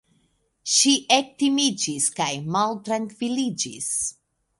Ŝi 0.75 0.93
ektimiĝis 1.17 2.07
kaj 2.21 2.29
maltrankviliĝis. 2.55 3.91